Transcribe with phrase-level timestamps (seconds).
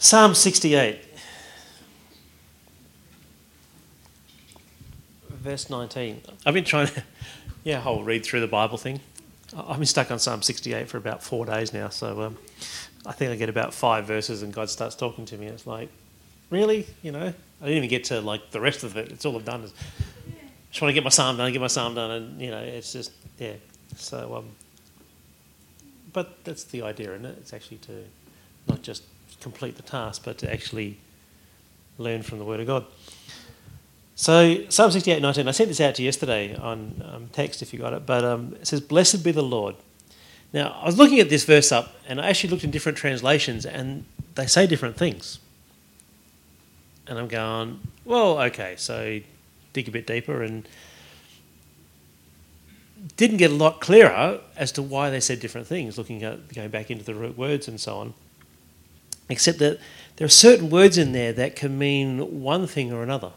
[0.00, 1.00] Psalm 68,
[5.30, 6.22] verse 19.
[6.46, 7.02] I've been trying to,
[7.64, 9.00] yeah, I'll read through the Bible thing.
[9.56, 12.38] I've been stuck on Psalm 68 for about four days now, so um,
[13.06, 15.46] I think I get about five verses and God starts talking to me.
[15.46, 15.88] And it's like,
[16.50, 16.86] really?
[17.02, 17.34] You know?
[17.60, 19.10] I didn't even get to like the rest of it.
[19.10, 19.72] It's all I've done is
[20.70, 22.92] just want to get my psalm done, get my psalm done, and you know, it's
[22.92, 23.54] just yeah.
[23.96, 24.50] So, um,
[26.12, 27.38] but that's the idea, isn't it?
[27.40, 28.04] It's actually to
[28.68, 29.02] not just
[29.40, 30.98] complete the task, but to actually
[31.98, 32.86] learn from the Word of God.
[34.14, 37.72] So Psalm 68, 19, I sent this out to you yesterday on um, text if
[37.72, 39.76] you got it, but um, it says, Blessed be the Lord.
[40.52, 43.66] Now, I was looking at this verse up, and I actually looked in different translations,
[43.66, 45.38] and they say different things.
[47.06, 49.20] And I'm going, well, okay, so
[49.72, 50.66] dig a bit deeper, and
[53.16, 56.70] didn't get a lot clearer as to why they said different things, looking at going
[56.70, 58.14] back into the root words and so on.
[59.28, 59.78] Except that
[60.16, 63.32] there are certain words in there that can mean one thing or another.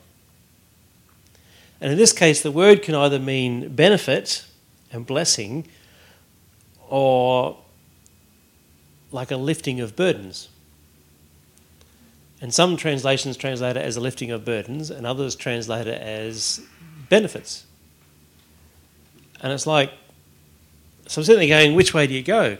[1.79, 4.45] And in this case, the word can either mean benefit
[4.91, 5.67] and blessing
[6.87, 7.57] or
[9.11, 10.49] like a lifting of burdens.
[12.39, 16.61] And some translations translate it as a lifting of burdens, and others translate it as
[17.09, 17.65] benefits.
[19.41, 19.91] And it's like,
[21.07, 22.57] so I'm sitting there going, which way do you go?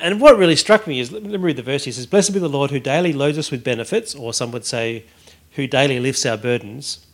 [0.00, 1.84] And what really struck me is, let me read the verse.
[1.84, 4.64] He says, Blessed be the Lord who daily loads us with benefits, or some would
[4.64, 5.04] say,
[5.52, 7.06] who daily lifts our burdens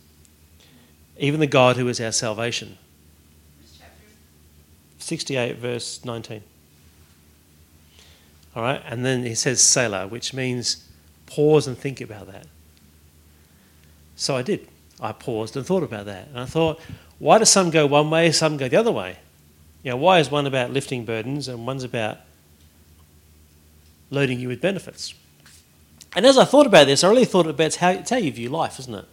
[1.17, 2.77] even the God who is our salvation.
[4.99, 6.41] 68, verse 19.
[8.55, 10.87] All right, and then he says Selah, which means
[11.25, 12.47] pause and think about that.
[14.15, 14.67] So I did.
[14.99, 16.29] I paused and thought about that.
[16.29, 16.79] And I thought,
[17.19, 19.17] why do some go one way, some go the other way?
[19.83, 22.17] You know, why is one about lifting burdens and one's about
[24.09, 25.13] loading you with benefits?
[26.15, 28.49] And as I thought about this, I really thought about how, it's how you view
[28.49, 29.05] life, isn't it?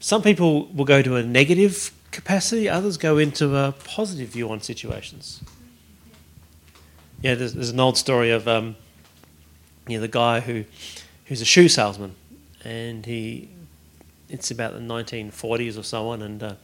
[0.00, 4.60] Some people will go to a negative capacity, others go into a positive view on
[4.60, 5.42] situations.
[7.22, 8.76] Yeah, there's, there's an old story of um,
[9.86, 10.64] you know, the guy who
[11.26, 12.14] who's a shoe salesman,
[12.64, 13.48] and he
[14.28, 16.54] it's about the 1940s or so on, and uh,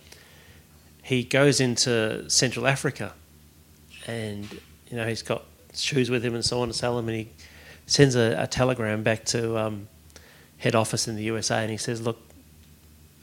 [1.03, 3.14] he goes into Central Africa,
[4.06, 4.60] and
[4.91, 5.44] you know he's got
[5.75, 7.28] shoes with him and so on to sell them, and he
[7.87, 9.88] sends a, a telegram back to um,
[10.59, 12.19] head office in the USA, and he says, "Look,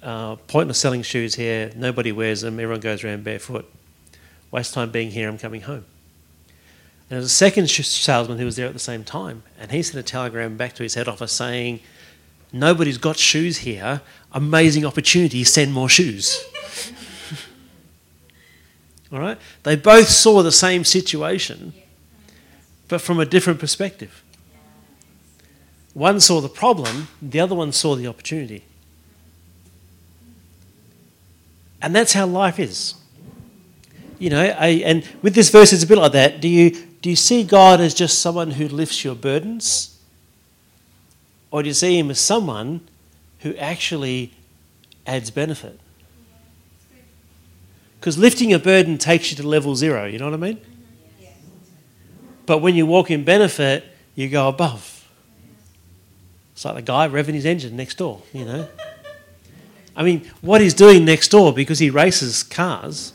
[0.03, 1.71] uh, pointless selling shoes here.
[1.75, 2.59] Nobody wears them.
[2.59, 3.69] Everyone goes around barefoot.
[4.51, 5.27] Waste time being here.
[5.27, 5.85] I'm coming home.
[7.07, 9.83] And there was a second salesman who was there at the same time, and he
[9.83, 11.79] sent a telegram back to his head office saying,
[12.51, 14.01] "Nobody's got shoes here.
[14.31, 15.43] Amazing opportunity.
[15.43, 16.43] Send more shoes."
[19.11, 19.37] All right.
[19.63, 21.73] They both saw the same situation,
[22.87, 24.23] but from a different perspective.
[25.93, 28.63] One saw the problem, the other one saw the opportunity.
[31.81, 32.95] And that's how life is.
[34.17, 36.41] You know, I, and with this verse, it's a bit like that.
[36.41, 36.71] Do you,
[37.01, 39.97] do you see God as just someone who lifts your burdens?
[41.51, 42.81] Or do you see him as someone
[43.39, 44.33] who actually
[45.05, 45.79] adds benefit?
[47.99, 50.61] Because lifting a burden takes you to level zero, you know what I mean?
[52.45, 53.83] But when you walk in benefit,
[54.13, 55.09] you go above.
[56.53, 58.67] It's like the guy revving his engine next door, you know.
[59.95, 63.13] I mean, what he's doing next door, because he races cars,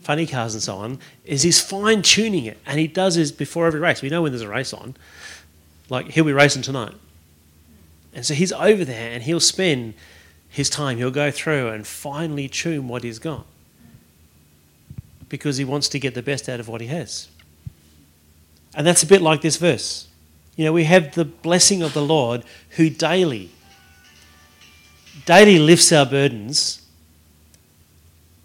[0.00, 2.58] funny cars and so on, is he's fine tuning it.
[2.66, 4.00] And he does this before every race.
[4.00, 4.96] We know when there's a race on.
[5.90, 6.94] Like, he'll be racing tonight.
[8.14, 9.94] And so he's over there and he'll spend
[10.58, 13.46] his time, he'll go through and finely tune what he's got.
[15.28, 17.28] Because he wants to get the best out of what he has.
[18.74, 20.08] And that's a bit like this verse.
[20.56, 23.50] You know, we have the blessing of the Lord who daily
[25.26, 26.82] daily lifts our burdens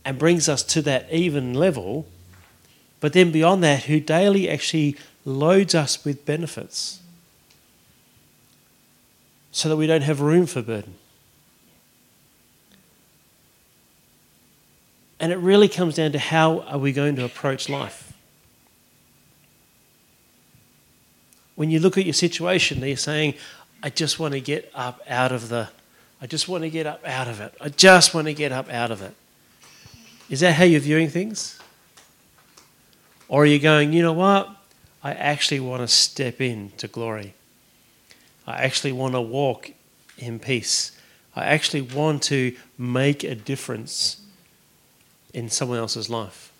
[0.03, 2.05] and brings us to that even level,
[2.99, 6.99] but then beyond that, who daily actually loads us with benefits
[9.51, 10.95] so that we don't have room for burden.
[15.19, 18.13] And it really comes down to how are we going to approach life?
[21.55, 23.35] When you look at your situation, you're saying,
[23.81, 25.69] I just want to get up out of the
[26.23, 27.53] I just want to get up out of it.
[27.59, 29.13] I just want to get up out of it.
[30.29, 31.59] Is that how you're viewing things?
[33.27, 34.47] Or are you going, you know what?
[35.03, 37.33] I actually want to step into glory.
[38.47, 39.71] I actually want to walk
[40.17, 40.93] in peace.
[41.35, 44.21] I actually want to make a difference
[45.33, 46.51] in someone else's life.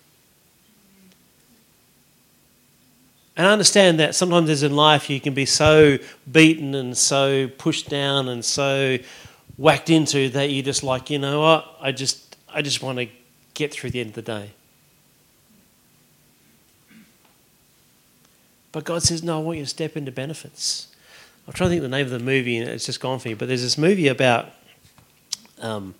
[3.36, 5.98] And I understand that sometimes as in life you can be so
[6.30, 8.98] beaten and so pushed down and so
[9.56, 13.08] whacked into that you're just like, you know what, I just I just want to
[13.54, 14.50] get through the end of the day.
[18.70, 20.88] But God says, No, I want you to step into benefits.
[21.46, 23.28] I'm trying to think of the name of the movie, and it's just gone for
[23.28, 23.34] me.
[23.34, 24.50] But there's this movie about
[25.60, 25.94] um,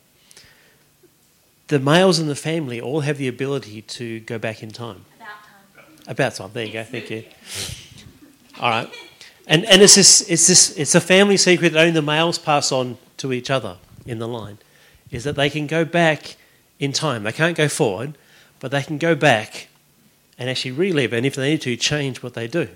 [1.68, 5.04] the males in the family all have the ability to go back in time.
[5.16, 5.84] About time.
[6.06, 6.50] About time.
[6.52, 6.84] There you go.
[6.84, 7.24] Thank you.
[8.60, 8.90] All right.
[9.46, 12.72] And and it's this it's this it's a family secret that only the males pass
[12.72, 13.76] on to each other
[14.06, 14.58] in the line,
[15.10, 16.36] is that they can go back
[16.78, 17.24] in time.
[17.24, 18.16] They can't go forward,
[18.60, 19.68] but they can go back
[20.38, 22.68] and actually relive, and if they need to, change what they do.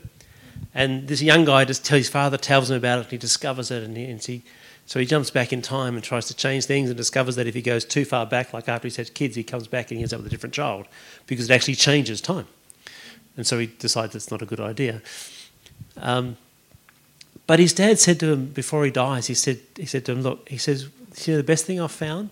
[0.75, 3.70] And this young guy just tells his father tells him about it, and he discovers
[3.70, 4.43] it, and he, and he
[4.88, 7.55] so he jumps back in time and tries to change things, and discovers that if
[7.55, 10.02] he goes too far back, like after he's had kids, he comes back and he
[10.02, 10.87] ends up with a different child
[11.26, 12.46] because it actually changes time.
[13.37, 15.02] And so he decides it's not a good idea.
[15.99, 16.38] Um,
[17.46, 20.23] but his dad said to him before he dies, he said, he said to him,
[20.23, 20.88] look, he says,
[21.26, 22.31] you know, the best thing I've found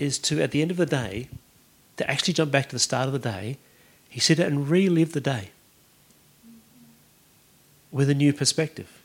[0.00, 1.28] is to, at the end of the day,
[1.96, 3.56] to actually jump back to the start of the day,
[4.08, 5.50] he said, and relive the day
[7.92, 8.98] with a new perspective.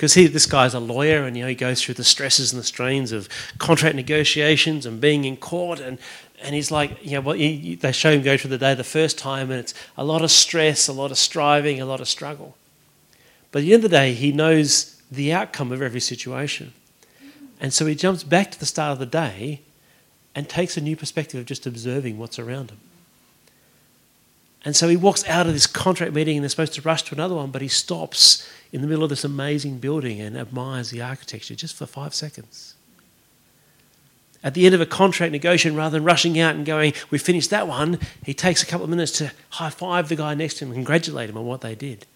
[0.00, 2.58] Because he, this guy's a lawyer, and you know he goes through the stresses and
[2.58, 5.98] the strains of contract negotiations and being in court, and,
[6.40, 8.82] and he's like, you know, well, he, they show him go through the day the
[8.82, 12.08] first time, and it's a lot of stress, a lot of striving, a lot of
[12.08, 12.56] struggle.
[13.52, 16.72] But at the end of the day, he knows the outcome of every situation,
[17.60, 19.60] and so he jumps back to the start of the day,
[20.34, 22.78] and takes a new perspective of just observing what's around him.
[24.64, 27.14] And so he walks out of this contract meeting and they're supposed to rush to
[27.14, 31.00] another one, but he stops in the middle of this amazing building and admires the
[31.00, 32.74] architecture just for five seconds.
[34.42, 37.50] At the end of a contract negotiation, rather than rushing out and going, We finished
[37.50, 40.64] that one, he takes a couple of minutes to high five the guy next to
[40.64, 42.06] him and congratulate him on what they did.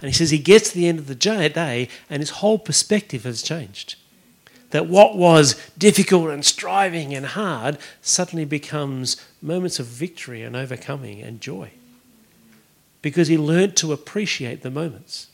[0.00, 3.24] And he says he gets to the end of the day and his whole perspective
[3.24, 3.96] has changed.
[4.70, 11.22] That what was difficult and striving and hard suddenly becomes moments of victory and overcoming
[11.22, 11.70] and joy.
[13.00, 15.28] Because he learnt to appreciate the moments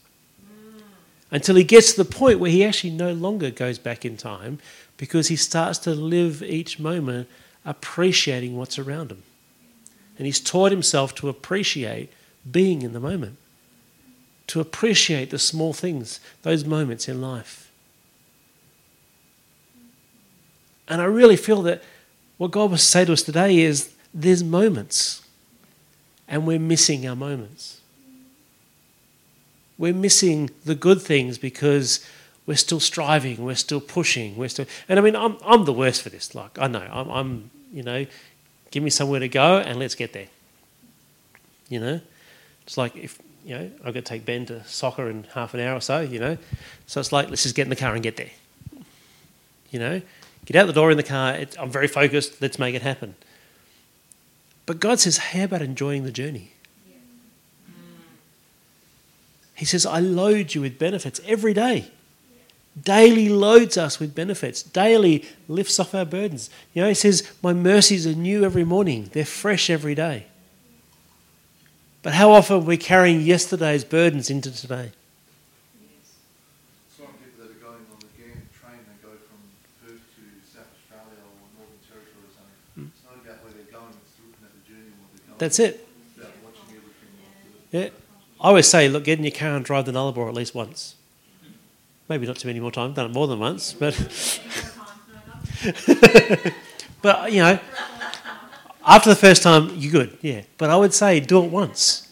[1.31, 4.59] until he gets to the point where he actually no longer goes back in time
[4.97, 7.27] because he starts to live each moment
[7.65, 9.23] appreciating what's around him.
[10.17, 12.11] And he's taught himself to appreciate
[12.49, 13.37] being in the moment,
[14.47, 17.71] to appreciate the small things, those moments in life.
[20.93, 21.81] And I really feel that
[22.37, 25.23] what God wants to say to us today is there's moments,
[26.27, 27.81] and we're missing our moments.
[29.79, 32.07] We're missing the good things because
[32.45, 34.67] we're still striving, we're still pushing, we're still.
[34.87, 36.35] And I mean, I'm, I'm the worst for this.
[36.35, 38.05] Like, I know, I'm, I'm, you know,
[38.69, 40.27] give me somewhere to go and let's get there.
[41.69, 42.01] You know,
[42.67, 45.59] it's like if, you know, I've got to take Ben to soccer in half an
[45.59, 46.37] hour or so, you know.
[46.85, 48.29] So it's like, let's just get in the car and get there.
[49.71, 50.01] You know,
[50.45, 51.33] get out the door in the car.
[51.35, 53.15] It, I'm very focused, let's make it happen.
[54.65, 56.51] But God says, how about enjoying the journey?
[59.55, 61.91] He says, I load you with benefits every day.
[62.81, 66.49] Daily loads us with benefits, daily lifts off our burdens.
[66.73, 70.25] You know, he says, My mercies are new every morning, they're fresh every day.
[72.01, 74.91] But how often are we carrying yesterday's burdens into today?
[76.97, 79.39] Some people that are going on the Ghan train, they go from
[79.85, 82.91] Perth to South Australia or Northern Territory or something.
[82.91, 85.32] It's not about where they're going, it's looking at the journey and what they're going.
[85.43, 85.85] That's it.
[86.15, 86.93] It's about watching everything.
[87.71, 87.89] Yeah.
[88.39, 90.95] I always say, look, get in your car and drive the Nullarbor at least once.
[92.07, 93.91] Maybe not too many more times, done it more than once, but
[97.01, 97.59] but you know,
[98.85, 100.43] after the first time, you're good, yeah.
[100.57, 102.07] But I would say do it once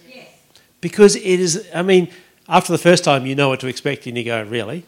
[0.82, 1.70] because it is.
[1.74, 2.10] I mean,
[2.50, 4.84] after the first time, you know what to expect, and you go, really.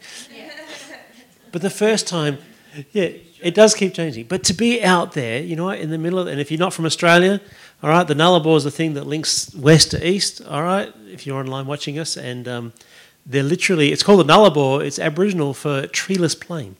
[1.50, 2.36] But the first time,
[2.92, 4.26] yeah, it does keep changing.
[4.26, 6.72] But to be out there, you know, in the middle of, and if you're not
[6.72, 7.40] from Australia,
[7.82, 11.26] all right, the Nullarbor is the thing that links west to east, all right, if
[11.26, 12.72] you're online watching us, and um,
[13.26, 16.76] they're literally, it's called the Nullarbor, it's Aboriginal for treeless plain.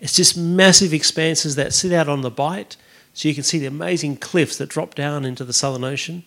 [0.00, 2.76] It's just massive expanses that sit out on the bight,
[3.12, 6.24] so you can see the amazing cliffs that drop down into the Southern Ocean.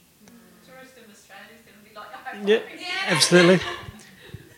[0.65, 3.59] Tourist in Australia is going to be like, oh, Yeah, absolutely.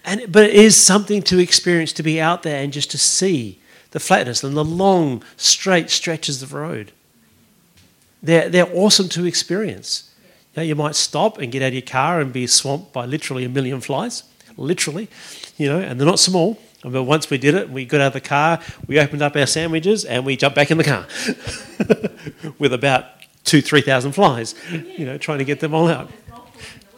[0.04, 3.60] And, but it is something to experience to be out there and just to see
[3.96, 6.92] the flatness and the long, straight stretches of road.
[8.22, 10.14] They're, they're awesome to experience.
[10.54, 13.06] You, know, you might stop and get out of your car and be swamped by
[13.06, 14.24] literally a million flies,
[14.58, 15.08] literally,
[15.56, 16.60] you know, and they're not small.
[16.84, 19.48] But once we did it, we got out of the car, we opened up our
[19.48, 21.08] sandwiches, and we jumped back in the car
[22.60, 23.06] with about
[23.46, 24.56] two, three thousand flies,
[24.98, 26.12] you know, trying to get them all out.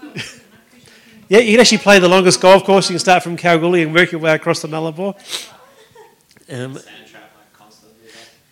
[1.29, 2.89] Yeah, you can actually play the longest golf course.
[2.89, 5.13] You can start from Kalgoorlie and work your way across the Nullarbor.
[6.49, 7.73] Um, trap like.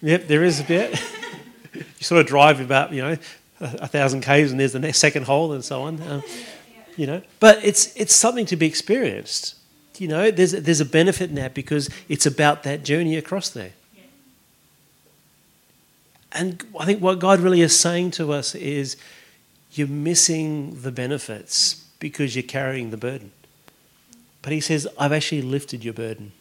[0.01, 1.01] Yep, there is a bit.
[1.73, 3.17] you sort of drive about, you know,
[3.59, 6.01] a, a thousand k's, and there's the next second hole, and so on.
[6.01, 6.23] Um,
[6.97, 9.55] you know, but it's it's something to be experienced.
[9.97, 13.71] You know, there's there's a benefit in that because it's about that journey across there.
[16.35, 18.97] And I think what God really is saying to us is,
[19.71, 23.31] you're missing the benefits because you're carrying the burden.
[24.41, 26.33] But He says, I've actually lifted your burden.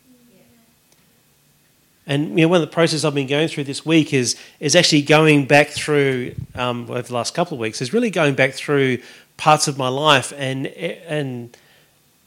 [2.07, 4.77] And you know, one of the processes I've been going through this week is is
[4.77, 7.81] actually going back through um, over the last couple of weeks.
[7.81, 8.99] Is really going back through
[9.37, 11.57] parts of my life and and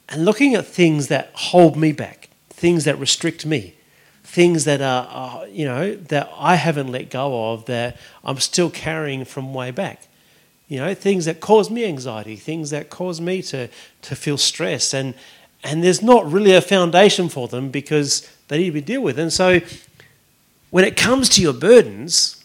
[0.10, 3.76] and looking at things that hold me back, things that restrict me,
[4.24, 8.72] things that are, are you know that I haven't let go of that I'm still
[8.72, 10.08] carrying from way back.
[10.68, 13.70] You know, things that cause me anxiety, things that cause me to
[14.02, 15.14] to feel stress, and
[15.64, 19.20] and there's not really a foundation for them because they need to be dealt with.
[19.20, 19.60] And so,
[20.70, 22.44] when it comes to your burdens,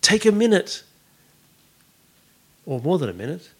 [0.00, 0.82] take a minute,
[2.66, 3.50] or more than a minute.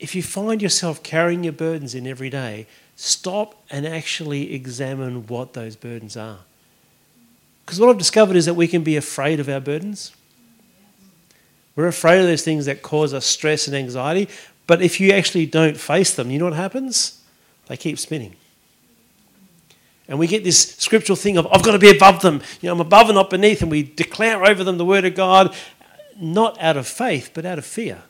[0.00, 5.54] If you find yourself carrying your burdens in every day, stop and actually examine what
[5.54, 6.38] those burdens are.
[7.64, 10.12] Because what I've discovered is that we can be afraid of our burdens.
[11.76, 14.28] We're afraid of those things that cause us stress and anxiety.
[14.66, 17.22] But if you actually don't face them, you know what happens?
[17.66, 18.34] They keep spinning.
[20.08, 22.42] And we get this scriptural thing of, I've got to be above them.
[22.60, 23.60] You know, I'm above and not beneath.
[23.60, 25.54] And we declare over them the word of God,
[26.18, 28.02] not out of faith, but out of fear.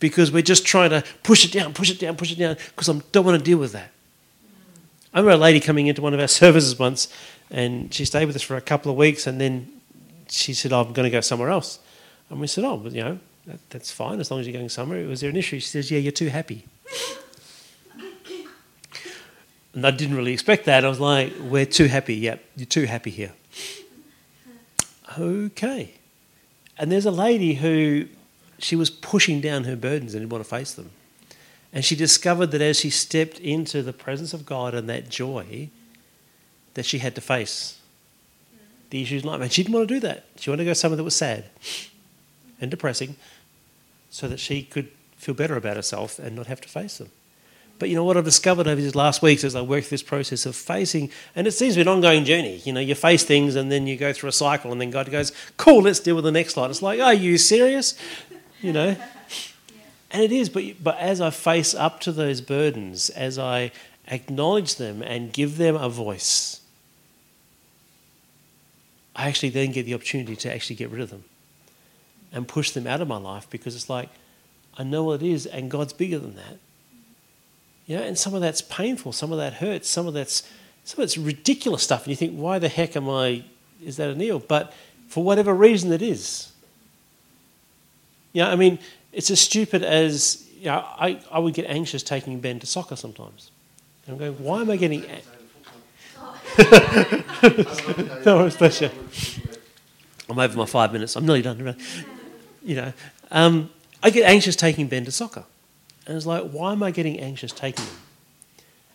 [0.00, 2.88] Because we're just trying to push it down, push it down, push it down, because
[2.88, 3.90] I don't want to deal with that.
[5.14, 7.08] I remember a lady coming into one of our services once,
[7.50, 9.72] and she stayed with us for a couple of weeks, and then
[10.28, 11.78] she said, oh, I'm going to go somewhere else.
[12.30, 14.68] And we said, Oh, but you know, that, that's fine as long as you're going
[14.68, 15.06] somewhere.
[15.06, 15.60] Was there an issue?
[15.60, 16.66] She says, Yeah, you're too happy.
[19.76, 20.86] And I didn't really expect that.
[20.86, 22.14] I was like, We're too happy.
[22.14, 23.32] Yep, you're too happy here.
[25.18, 25.92] Okay.
[26.78, 28.06] And there's a lady who
[28.58, 30.90] she was pushing down her burdens and didn't want to face them.
[31.72, 35.68] And she discovered that as she stepped into the presence of God and that joy,
[36.72, 37.78] that she had to face
[38.88, 39.42] the issues in life.
[39.42, 40.24] And she didn't want to do that.
[40.36, 41.44] She wanted to go somewhere that was sad
[42.60, 43.16] and depressing
[44.08, 47.10] so that she could feel better about herself and not have to face them.
[47.78, 50.02] But you know what I've discovered over these last weeks as I work through this
[50.02, 52.62] process of facing, and it seems to be an ongoing journey.
[52.64, 55.10] You know, you face things and then you go through a cycle, and then God
[55.10, 57.94] goes, "Cool, let's deal with the next slide." It's like, "Are you serious?"
[58.62, 58.96] You know,
[60.10, 60.48] and it is.
[60.48, 63.72] But but as I face up to those burdens, as I
[64.08, 66.60] acknowledge them and give them a voice,
[69.14, 71.24] I actually then get the opportunity to actually get rid of them
[72.32, 74.08] and push them out of my life because it's like
[74.78, 76.58] I know what it is, and God's bigger than that.
[77.86, 80.42] You know, and some of that's painful, some of that hurts, some of that's
[80.84, 83.44] some of it's ridiculous stuff, and you think, why the heck am I?
[83.84, 84.38] Is that a deal?
[84.38, 84.72] But
[85.08, 86.52] for whatever reason, it is.
[88.32, 88.78] You know, I mean,
[89.12, 92.96] it's as stupid as you know, I, I would get anxious taking Ben to soccer
[92.96, 93.50] sometimes.
[94.06, 95.00] And I'm going, why am I getting?
[98.24, 98.90] no worries, bless you.
[100.28, 101.16] I'm over my five minutes.
[101.16, 101.76] I'm nearly done.
[102.62, 102.92] You know,
[103.30, 103.70] um,
[104.02, 105.44] I get anxious taking Ben to soccer.
[106.06, 107.94] And it's like, why am I getting anxious taking them?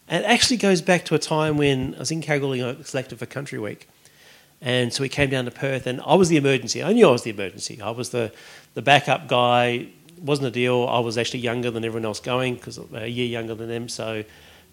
[0.07, 2.89] And it actually goes back to a time when I was in Kalgoorlie, I was
[2.89, 3.87] selected for Country Week.
[4.61, 6.83] And so we came down to Perth, and I was the emergency.
[6.83, 7.81] I knew I was the emergency.
[7.81, 8.31] I was the,
[8.75, 9.87] the backup guy.
[10.07, 10.85] It wasn't a deal.
[10.87, 13.89] I was actually younger than everyone else going because a year younger than them.
[13.89, 14.23] So,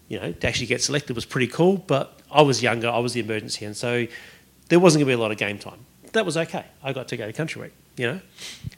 [0.07, 1.77] you know, to actually get selected was pretty cool.
[1.77, 2.87] But I was younger.
[2.87, 3.65] I was the emergency.
[3.65, 4.05] And so
[4.67, 5.79] there wasn't going to be a lot of game time.
[6.11, 6.65] That was okay.
[6.83, 8.21] I got to go to Country Week, you know.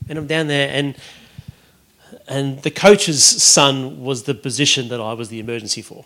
[0.08, 0.96] And I'm down there, and
[2.32, 6.06] and the coach's son was the position that I was the emergency for.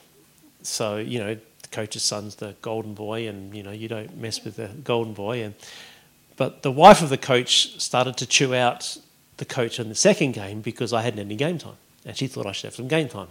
[0.61, 4.43] So you know, the coach's son's the golden boy, and you know you don't mess
[4.43, 5.43] with the golden boy.
[5.43, 5.53] And
[6.37, 8.97] but the wife of the coach started to chew out
[9.37, 12.45] the coach in the second game because I hadn't any game time, and she thought
[12.45, 13.29] I should have some game time.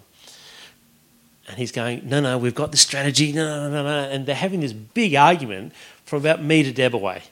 [1.46, 4.08] And he's going, no, no, we've got the strategy, no, no, no, no.
[4.08, 5.74] And they're having this big argument
[6.06, 7.22] from about me to Deb away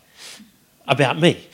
[0.87, 1.47] about me.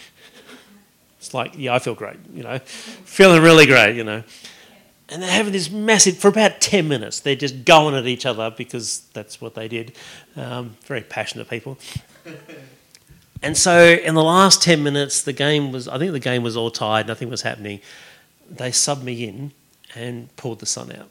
[1.19, 4.23] It's like, yeah, I feel great, you know, feeling really great, you know.
[5.11, 8.51] And they're having this massive, for about 10 minutes, they're just going at each other
[8.51, 9.93] because that's what they did.
[10.37, 11.79] Um, very passionate people.
[13.43, 16.57] and so in the last 10 minutes, the game was, I think the game was
[16.57, 17.81] all tied, nothing was happening.
[18.51, 19.53] They subbed me in
[19.95, 21.09] and pulled the son out.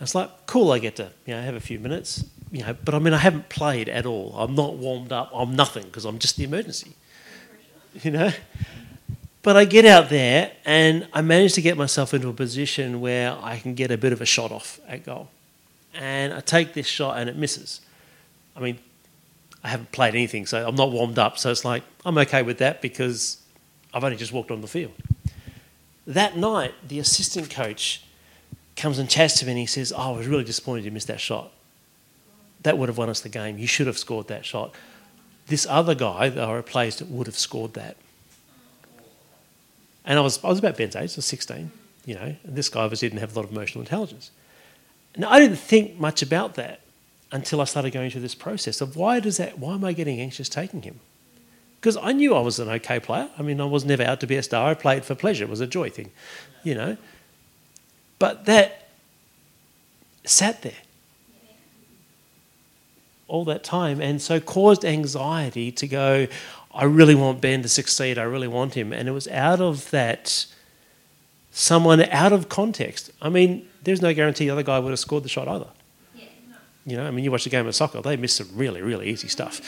[0.00, 2.94] It's like, cool, I get to you know, have a few minutes, you know, but
[2.94, 4.34] I mean, I haven't played at all.
[4.36, 6.92] I'm not warmed up, I'm nothing because I'm just the emergency,
[8.02, 8.32] you know.
[9.48, 13.34] But I get out there and I manage to get myself into a position where
[13.40, 15.30] I can get a bit of a shot off at goal.
[15.94, 17.80] And I take this shot and it misses.
[18.54, 18.78] I mean,
[19.64, 21.38] I haven't played anything, so I'm not warmed up.
[21.38, 23.38] So it's like, I'm okay with that because
[23.94, 24.92] I've only just walked on the field.
[26.06, 28.04] That night, the assistant coach
[28.76, 31.06] comes and chats to me and he says, Oh, I was really disappointed you missed
[31.06, 31.52] that shot.
[32.64, 33.56] That would have won us the game.
[33.56, 34.74] You should have scored that shot.
[35.46, 37.96] This other guy that I replaced would have scored that.
[40.08, 41.70] And I was, I was about Ben's age, I was 16,
[42.06, 44.30] you know, and this guy obviously didn't have a lot of emotional intelligence.
[45.16, 46.80] Now, I didn't think much about that
[47.30, 50.18] until I started going through this process of why does that, why am I getting
[50.18, 50.98] anxious taking him?
[51.78, 53.28] Because I knew I was an okay player.
[53.38, 54.70] I mean, I was never out to be a star.
[54.70, 55.44] I played for pleasure.
[55.44, 56.10] It was a joy thing,
[56.64, 56.96] you know.
[58.18, 58.88] But that
[60.24, 60.72] sat there
[63.28, 66.26] all that time and so caused anxiety to go,
[66.78, 68.18] I really want Ben to succeed.
[68.18, 68.92] I really want him.
[68.92, 70.46] And it was out of that,
[71.50, 73.10] someone out of context.
[73.20, 75.66] I mean, there's no guarantee the other guy would have scored the shot either.
[76.14, 76.56] Yeah, no.
[76.86, 79.08] You know, I mean, you watch a game of soccer, they miss some really, really
[79.08, 79.60] easy stuff.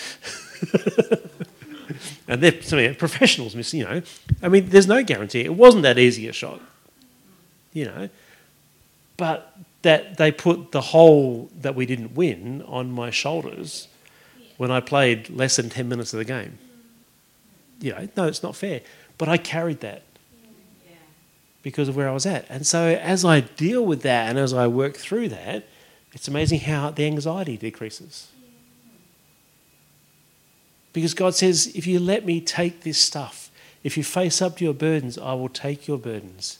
[2.29, 4.03] and they're some of the professionals miss, you know.
[4.41, 5.41] I mean, there's no guarantee.
[5.41, 6.61] It wasn't that easy a shot,
[7.73, 8.09] you know.
[9.17, 9.53] But
[9.83, 13.89] that they put the whole that we didn't win on my shoulders
[14.59, 16.59] when I played less than 10 minutes of the game.
[17.81, 18.83] You know, no, it's not fair.
[19.19, 20.03] But I carried that
[21.63, 22.47] because of where I was at.
[22.49, 25.67] And so as I deal with that and as I work through that,
[26.13, 28.29] it's amazing how the anxiety decreases.
[30.93, 33.51] Because God says, if you let me take this stuff,
[33.85, 36.59] if you face up to your burdens, I will take your burdens.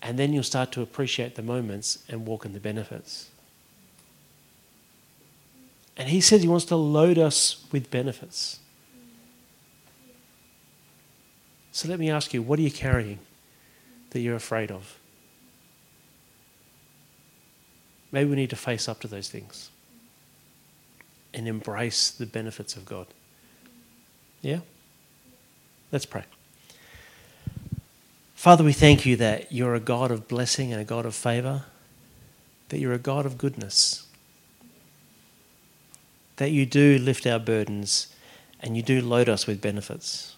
[0.00, 3.28] And then you'll start to appreciate the moments and walk in the benefits.
[5.96, 8.60] And He says He wants to load us with benefits.
[11.78, 13.20] So let me ask you, what are you carrying
[14.10, 14.98] that you're afraid of?
[18.10, 19.70] Maybe we need to face up to those things
[21.32, 23.06] and embrace the benefits of God.
[24.42, 24.58] Yeah?
[25.92, 26.24] Let's pray.
[28.34, 31.66] Father, we thank you that you're a God of blessing and a God of favor,
[32.70, 34.04] that you're a God of goodness,
[36.38, 38.08] that you do lift our burdens
[38.58, 40.34] and you do load us with benefits.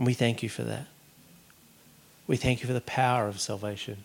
[0.00, 0.86] And we thank you for that.
[2.26, 4.04] We thank you for the power of salvation.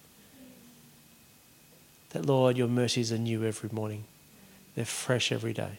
[2.10, 4.04] That, Lord, your mercies are new every morning,
[4.76, 5.78] they're fresh every day.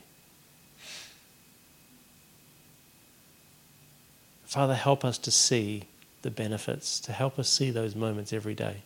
[4.47, 5.83] Father, help us to see
[6.23, 8.77] the benefits, to help us see those moments every day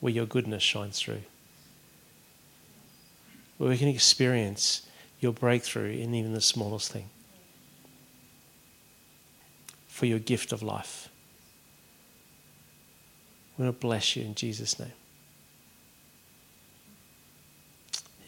[0.00, 1.22] where your goodness shines through,
[3.56, 4.86] where we can experience
[5.18, 7.08] your breakthrough in even the smallest thing,
[10.00, 11.10] for your gift of life.
[13.58, 14.92] We want to bless you in Jesus' name.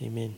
[0.02, 0.36] Amen.